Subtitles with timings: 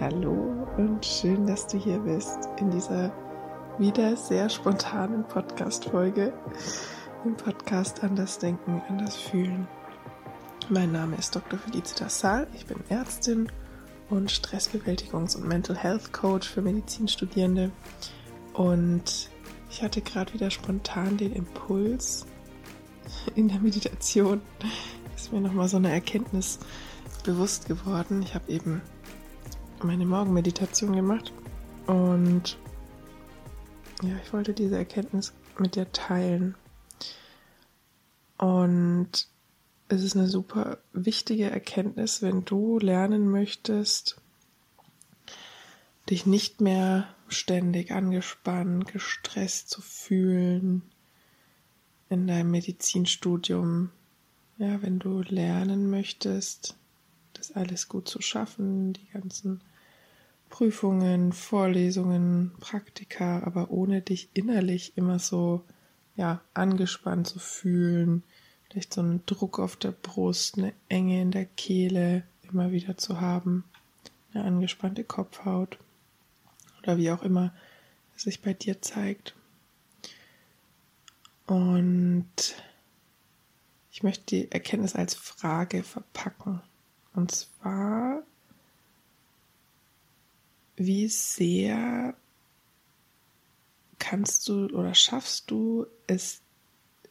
[0.00, 3.12] Hallo und schön, dass du hier bist in dieser
[3.78, 6.32] wieder sehr spontanen Podcast-Folge
[7.24, 9.68] im Podcast Anders Denken, Anders Fühlen.
[10.68, 11.58] Mein Name ist Dr.
[11.58, 13.52] Felicitas Saal, ich bin Ärztin
[14.10, 17.70] und Stressbewältigungs- und Mental Health Coach für Medizinstudierende
[18.54, 19.30] und
[19.70, 22.26] ich hatte gerade wieder spontan den Impuls
[23.36, 24.40] in der Meditation,
[25.14, 26.58] ist mir nochmal so eine Erkenntnis
[27.24, 28.22] bewusst geworden.
[28.22, 28.82] Ich habe eben
[29.84, 31.32] meine Morgenmeditation gemacht
[31.86, 32.58] und
[34.02, 36.56] ja, ich wollte diese Erkenntnis mit dir teilen.
[38.38, 39.28] Und
[39.88, 44.20] es ist eine super wichtige Erkenntnis, wenn du lernen möchtest,
[46.10, 50.82] dich nicht mehr ständig angespannt, gestresst zu fühlen
[52.08, 53.90] in deinem Medizinstudium.
[54.58, 56.76] Ja, wenn du lernen möchtest,
[57.34, 59.60] das alles gut zu schaffen, die ganzen
[60.52, 65.64] Prüfungen, Vorlesungen, Praktika, aber ohne dich innerlich immer so,
[66.14, 68.22] ja, angespannt zu fühlen,
[68.68, 73.18] vielleicht so einen Druck auf der Brust, eine Enge in der Kehle immer wieder zu
[73.18, 73.64] haben,
[74.34, 75.78] eine angespannte Kopfhaut
[76.82, 77.54] oder wie auch immer
[78.14, 79.34] es sich bei dir zeigt.
[81.46, 82.26] Und
[83.90, 86.60] ich möchte die Erkenntnis als Frage verpacken.
[87.14, 88.22] Und zwar,
[90.86, 92.14] wie sehr
[93.98, 96.42] kannst du oder schaffst du es,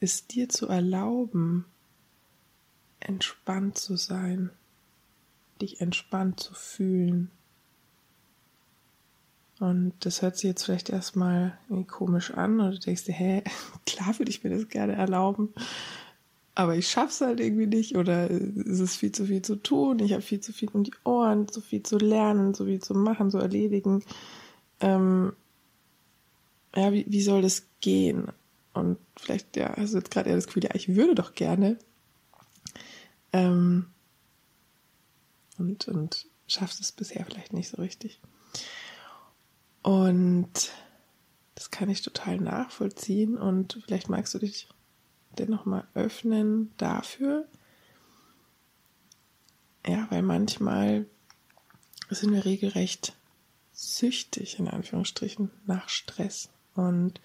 [0.00, 1.66] es dir zu erlauben,
[2.98, 4.50] entspannt zu sein,
[5.60, 7.30] dich entspannt zu fühlen.
[9.58, 13.44] Und das hört sich jetzt vielleicht erstmal komisch an oder du denkst dir, hä,
[13.86, 15.52] klar würde ich mir das gerne erlauben
[16.54, 20.12] aber ich schaff's halt irgendwie nicht oder es ist viel zu viel zu tun, ich
[20.12, 23.30] habe viel zu viel um die Ohren, so viel zu lernen, so viel zu machen,
[23.30, 24.04] zu erledigen.
[24.80, 25.32] Ähm,
[26.74, 28.28] ja, wie, wie soll das gehen?
[28.72, 31.78] Und vielleicht, ja, hast du jetzt gerade eher das Gefühl, ja, ich würde doch gerne.
[33.32, 33.86] Ähm,
[35.58, 38.20] und, und schaffst es bisher vielleicht nicht so richtig.
[39.82, 40.72] Und
[41.54, 44.68] das kann ich total nachvollziehen und vielleicht magst du dich
[45.38, 47.46] den nochmal öffnen dafür.
[49.86, 51.06] Ja, weil manchmal
[52.10, 53.14] sind wir regelrecht
[53.72, 57.20] süchtig, in Anführungsstrichen, nach Stress und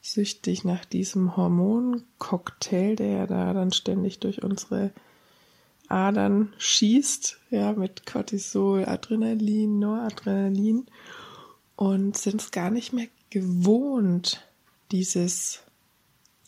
[0.00, 4.92] süchtig nach diesem Hormoncocktail, der ja da dann ständig durch unsere
[5.88, 10.86] Adern schießt, ja, mit Cortisol, Adrenalin, Noradrenalin
[11.76, 14.46] und sind es gar nicht mehr gewohnt,
[14.90, 15.62] dieses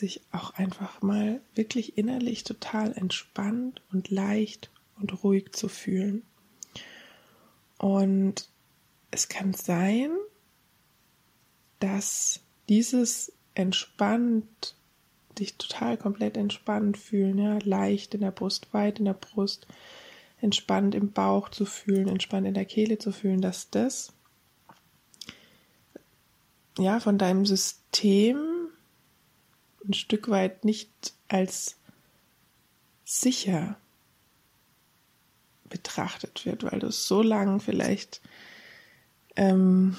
[0.00, 6.22] sich auch einfach mal wirklich innerlich total entspannt und leicht und ruhig zu fühlen.
[7.78, 8.48] Und
[9.10, 10.10] es kann sein,
[11.78, 14.74] dass dieses entspannt,
[15.38, 19.66] dich total komplett entspannt fühlen, ja, leicht in der Brust, weit in der Brust,
[20.40, 24.12] entspannt im Bauch zu fühlen, entspannt in der Kehle zu fühlen, dass das
[26.78, 28.49] ja von deinem System
[29.86, 31.76] ein Stück weit nicht als
[33.04, 33.76] sicher
[35.68, 38.20] betrachtet wird, weil du es so lange vielleicht
[39.36, 39.96] ähm,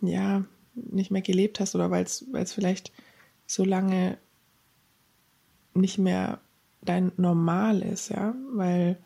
[0.00, 0.44] ja
[0.74, 2.92] nicht mehr gelebt hast oder weil es vielleicht
[3.46, 4.18] so lange
[5.74, 6.40] nicht mehr
[6.82, 8.98] dein Normal ist, ja, weil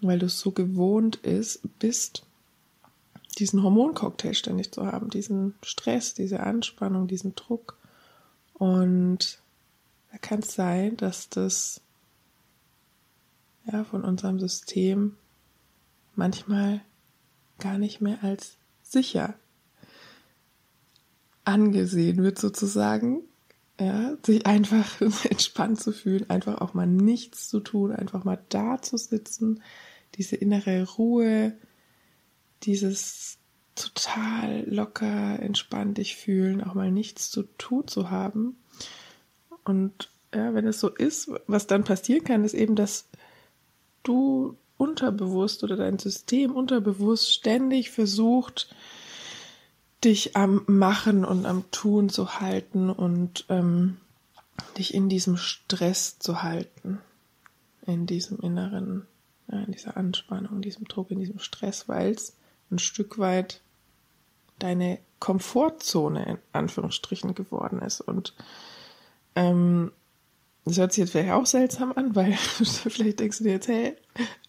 [0.00, 2.26] weil du es so gewohnt ist, bist,
[3.38, 7.78] diesen Hormoncocktail ständig zu haben, diesen Stress, diese Anspannung, diesen Druck.
[8.64, 9.42] Und
[10.10, 11.82] da kann es sein, dass das
[13.70, 15.18] ja von unserem System
[16.14, 16.80] manchmal
[17.58, 19.34] gar nicht mehr als sicher
[21.44, 23.20] angesehen wird sozusagen,
[23.78, 24.98] ja, sich einfach
[25.28, 29.62] entspannt zu fühlen, einfach auch mal nichts zu tun, einfach mal da zu sitzen,
[30.14, 31.52] diese innere Ruhe,
[32.62, 33.36] dieses
[33.74, 38.56] total locker, entspannt dich fühlen, auch mal nichts zu tun zu haben.
[39.64, 43.08] Und ja, wenn es so ist, was dann passieren kann, ist eben, dass
[44.02, 48.74] du unterbewusst oder dein System unterbewusst ständig versucht,
[50.04, 53.96] dich am Machen und am Tun zu halten und ähm,
[54.76, 56.98] dich in diesem Stress zu halten,
[57.86, 59.06] in diesem inneren,
[59.50, 62.36] ja, in dieser Anspannung, in diesem Druck, in diesem Stress, weil es
[62.70, 63.60] ein Stück weit
[64.58, 68.00] deine Komfortzone in Anführungsstrichen geworden ist.
[68.00, 68.34] Und
[69.34, 69.92] ähm,
[70.64, 73.96] das hört sich jetzt vielleicht auch seltsam an, weil vielleicht denkst du dir jetzt, hey,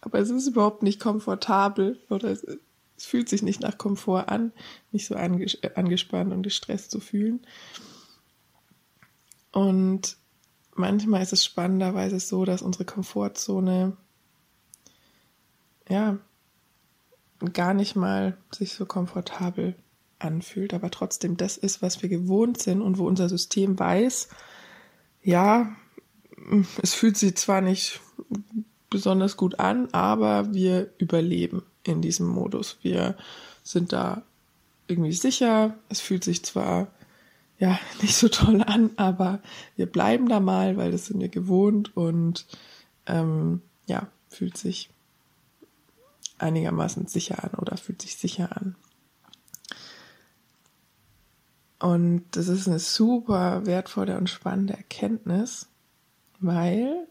[0.01, 2.45] aber es ist überhaupt nicht komfortabel oder es,
[2.97, 4.53] es fühlt sich nicht nach Komfort an,
[4.91, 7.45] nicht so anges angespannt und gestresst zu fühlen.
[9.51, 10.17] Und
[10.73, 13.97] manchmal ist es spannenderweise so, dass unsere Komfortzone
[15.89, 16.17] ja
[17.53, 19.75] gar nicht mal sich so komfortabel
[20.19, 24.29] anfühlt, aber trotzdem das ist, was wir gewohnt sind und wo unser System weiß,
[25.23, 25.75] ja,
[26.81, 27.99] es fühlt sich zwar nicht
[28.89, 32.77] besonders gut an, aber wir überleben in diesem Modus.
[32.81, 33.15] Wir
[33.63, 34.23] sind da
[34.87, 35.75] irgendwie sicher.
[35.89, 36.87] Es fühlt sich zwar
[37.57, 39.39] ja nicht so toll an, aber
[39.75, 42.45] wir bleiben da mal, weil das sind wir gewohnt und
[43.05, 44.89] ähm, ja, fühlt sich
[46.37, 48.75] einigermaßen sicher an oder fühlt sich sicher an.
[51.85, 55.69] Und das ist eine super wertvolle und spannende Erkenntnis,
[56.39, 57.07] weil,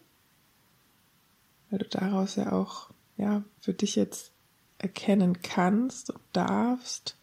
[1.71, 4.33] weil du daraus ja auch ja für dich jetzt
[4.79, 7.17] erkennen kannst und darfst,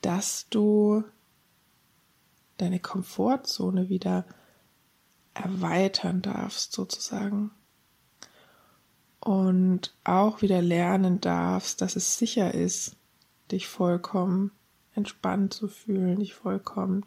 [0.00, 1.02] dass du
[2.56, 4.24] deine Komfortzone wieder
[5.34, 7.50] erweitern darfst, sozusagen.
[9.18, 12.94] Und auch wieder lernen darfst, dass es sicher ist,
[13.50, 14.52] dich vollkommen
[14.94, 17.04] entspannt zu fühlen, dich vollkommen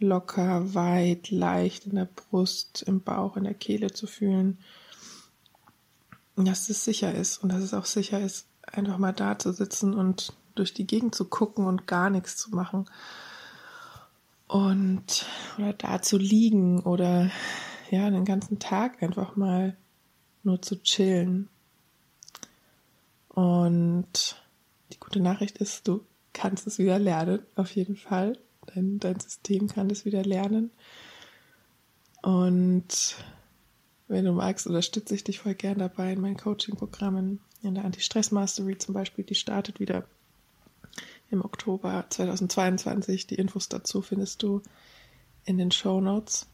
[0.00, 4.58] locker, weit, leicht in der Brust, im Bauch, in der Kehle zu fühlen.
[6.36, 9.94] Dass es sicher ist und dass es auch sicher ist, einfach mal da zu sitzen
[9.94, 12.88] und durch die Gegend zu gucken und gar nichts zu machen.
[14.48, 15.26] Und
[15.58, 17.30] oder da zu liegen oder
[17.90, 19.76] ja, den ganzen Tag einfach mal
[20.42, 21.48] nur zu chillen.
[23.28, 24.42] Und
[24.92, 28.38] die gute Nachricht ist, du kannst es wieder lernen, auf jeden Fall.
[28.66, 30.70] Dein, dein System kann es wieder lernen.
[32.22, 33.16] Und
[34.08, 37.40] wenn du magst, unterstütze ich dich voll gern dabei in meinen Coaching-Programmen.
[37.62, 40.06] In der Anti-Stress Mastery zum Beispiel, die startet wieder
[41.30, 43.26] im Oktober 2022.
[43.26, 44.62] Die Infos dazu findest du
[45.44, 46.46] in den Show Notes.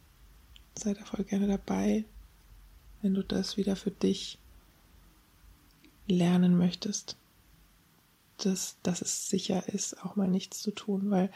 [0.79, 2.05] Sei da voll gerne dabei,
[3.03, 4.39] wenn du das wieder für dich
[6.07, 7.17] lernen möchtest
[8.39, 11.31] dass, dass es sicher ist, auch mal nichts zu tun, weil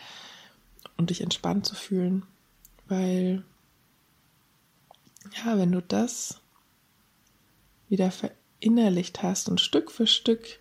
[0.97, 2.25] und dich entspannt zu fühlen,
[2.88, 3.44] weil
[5.44, 6.41] ja, wenn du das
[7.88, 10.58] wieder verinnerlicht hast und Stück für Stück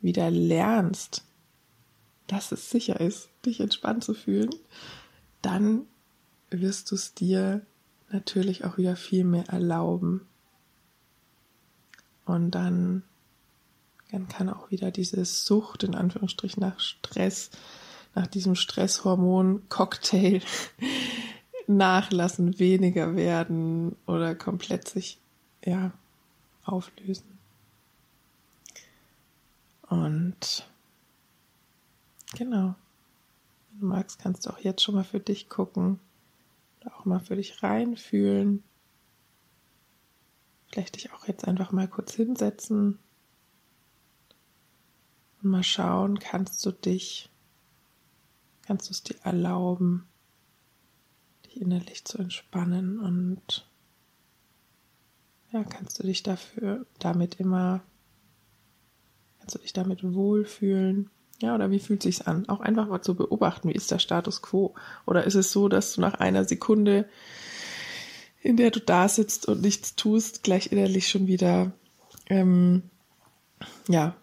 [0.00, 1.24] wieder lernst,
[2.26, 4.50] dass es sicher ist, dich entspannt zu fühlen,
[5.42, 5.86] dann
[6.50, 7.64] wirst du es dir
[8.10, 10.26] natürlich auch wieder viel mehr erlauben.
[12.24, 13.02] Und dann
[14.10, 17.50] dann kann auch wieder diese Sucht in Anführungsstrichen nach Stress,
[18.14, 20.40] nach diesem Stresshormon-Cocktail
[21.66, 25.18] nachlassen, weniger werden oder komplett sich
[25.64, 25.92] ja
[26.64, 27.38] auflösen.
[29.88, 30.68] Und
[32.34, 32.74] genau,
[33.70, 36.00] wenn du magst, kannst du auch jetzt schon mal für dich gucken
[36.94, 38.62] auch mal für dich reinfühlen.
[40.68, 42.98] Vielleicht dich auch jetzt einfach mal kurz hinsetzen
[45.46, 47.30] und mal schauen, kannst du dich,
[48.62, 50.08] kannst du es dir erlauben,
[51.44, 53.68] dich innerlich zu entspannen und
[55.52, 57.80] ja, kannst du dich dafür, damit immer,
[59.38, 61.10] kannst du dich damit wohlfühlen?
[61.40, 62.48] Ja, oder wie fühlt sich's an?
[62.48, 64.74] Auch einfach mal zu beobachten, wie ist der Status quo?
[65.06, 67.08] Oder ist es so, dass du nach einer Sekunde,
[68.42, 71.72] in der du da sitzt und nichts tust, gleich innerlich schon wieder
[72.26, 72.90] ähm,
[73.86, 74.16] ja,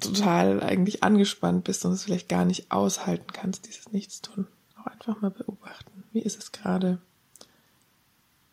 [0.00, 4.46] total eigentlich angespannt bist und es vielleicht gar nicht aushalten kannst, dieses Nichtstun.
[4.80, 6.04] Auch einfach mal beobachten.
[6.12, 7.00] Wie ist es gerade?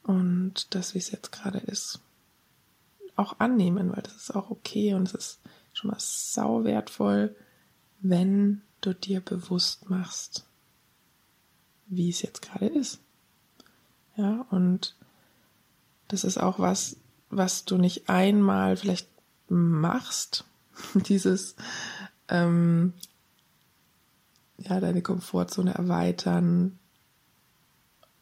[0.03, 1.99] Und das, wie es jetzt gerade ist,
[3.15, 5.39] auch annehmen, weil das ist auch okay und es ist
[5.73, 7.35] schon mal sau wertvoll,
[7.99, 10.45] wenn du dir bewusst machst,
[11.87, 12.99] wie es jetzt gerade ist.
[14.15, 14.95] Ja, und
[16.07, 16.97] das ist auch was,
[17.29, 19.07] was du nicht einmal vielleicht
[19.47, 20.45] machst,
[20.93, 21.55] dieses,
[22.29, 22.93] ähm,
[24.57, 26.79] ja, deine Komfortzone erweitern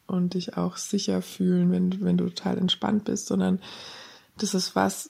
[0.08, 3.62] und dich auch sicher fühlen, wenn, wenn du total entspannt bist, sondern
[4.38, 5.10] das ist was,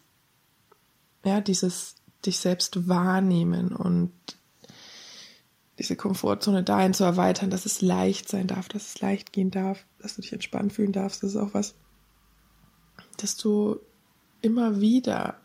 [1.23, 1.95] ja, dieses
[2.25, 4.11] dich selbst wahrnehmen und
[5.79, 9.83] diese Komfortzone dahin zu erweitern, dass es leicht sein darf, dass es leicht gehen darf,
[9.99, 11.23] dass du dich entspannt fühlen darfst.
[11.23, 11.73] Das ist auch was,
[13.17, 13.79] dass du
[14.41, 15.40] immer wieder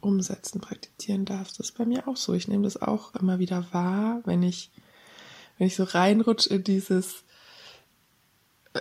[0.00, 1.58] umsetzen, praktizieren darfst.
[1.58, 2.34] Das ist bei mir auch so.
[2.34, 4.70] Ich nehme das auch immer wieder wahr, wenn ich,
[5.56, 7.24] wenn ich so reinrutsche in dieses,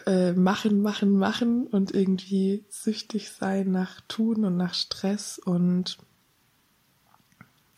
[0.05, 5.97] äh, machen, machen, machen und irgendwie süchtig sein nach Tun und nach Stress und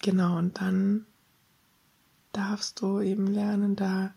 [0.01, 1.05] genau, und dann
[2.31, 4.13] darfst du eben lernen, da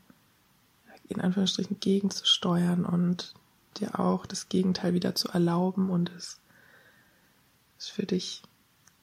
[1.08, 3.34] in Anführungsstrichen gegenzusteuern und
[3.78, 6.38] dir auch das Gegenteil wieder zu erlauben und es
[7.78, 8.42] für dich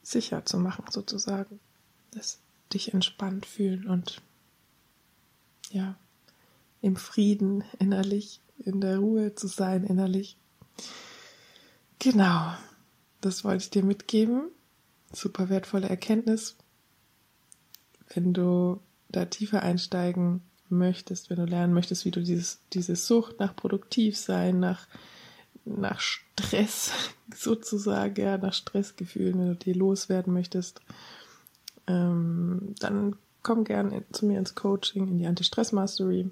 [0.09, 1.59] sicher zu machen, sozusagen.
[2.11, 2.39] Dass
[2.73, 4.21] dich entspannt fühlen und
[5.71, 5.95] ja,
[6.81, 10.37] im Frieden innerlich, in der Ruhe zu sein innerlich.
[11.99, 12.53] Genau,
[13.21, 14.49] das wollte ich dir mitgeben.
[15.11, 16.55] Super wertvolle Erkenntnis.
[18.13, 23.39] Wenn du da tiefer einsteigen möchtest, wenn du lernen möchtest, wie du dieses, diese Sucht
[23.39, 24.87] nach Produktivsein, nach,
[25.77, 26.91] nach Stress
[27.35, 30.81] sozusagen, ja, nach Stressgefühlen, wenn du die loswerden möchtest,
[31.87, 36.29] ähm, dann komm gerne zu mir ins Coaching, in die Anti-Stress Mastery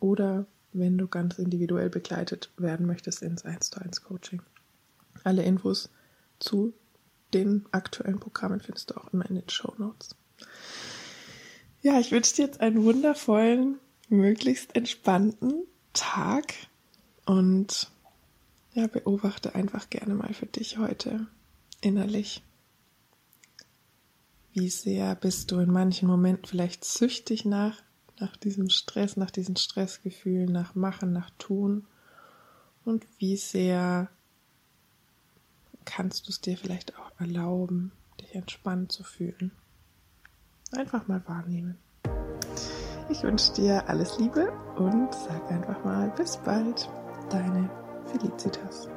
[0.00, 4.42] oder wenn du ganz individuell begleitet werden möchtest, ins 1 zu 1 Coaching.
[5.22, 5.90] Alle Infos
[6.38, 6.72] zu
[7.34, 10.16] den aktuellen Programmen findest du auch immer in den Show Notes.
[11.82, 13.78] Ja, ich wünsche dir jetzt einen wundervollen,
[14.08, 16.54] möglichst entspannten Tag
[17.26, 17.91] und
[18.74, 21.26] ja, beobachte einfach gerne mal für dich heute
[21.80, 22.42] innerlich.
[24.52, 27.82] Wie sehr bist du in manchen Momenten vielleicht süchtig nach,
[28.18, 31.86] nach diesem Stress, nach diesen Stressgefühlen, nach Machen, nach Tun?
[32.84, 34.10] Und wie sehr
[35.84, 39.52] kannst du es dir vielleicht auch erlauben, dich entspannt zu fühlen?
[40.72, 41.78] Einfach mal wahrnehmen.
[43.10, 46.88] Ich wünsche dir alles Liebe und sag einfach mal bis bald,
[47.30, 47.81] deine
[48.12, 48.88] Felicitas.